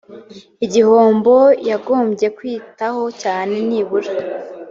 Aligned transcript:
igihombo 0.65 1.35
yagombye 1.69 2.27
kwitaho 2.37 3.03
cyane 3.21 3.55
nibura 3.67 4.11